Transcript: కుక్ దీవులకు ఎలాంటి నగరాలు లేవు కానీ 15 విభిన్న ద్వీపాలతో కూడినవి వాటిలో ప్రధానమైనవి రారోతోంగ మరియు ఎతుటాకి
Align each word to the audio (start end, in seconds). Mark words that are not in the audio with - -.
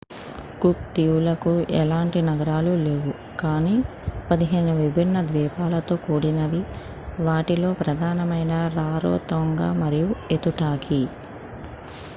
కుక్ 0.61 0.85
దీవులకు 0.93 1.51
ఎలాంటి 1.79 2.19
నగరాలు 2.29 2.71
లేవు 2.81 3.11
కానీ 3.41 3.75
15 4.31 4.47
విభిన్న 4.79 5.21
ద్వీపాలతో 5.29 5.97
కూడినవి 6.07 6.63
వాటిలో 7.21 7.71
ప్రధానమైనవి 7.83 8.51
రారోతోంగ 8.79 9.61
మరియు 9.83 10.09
ఎతుటాకి 10.37 11.01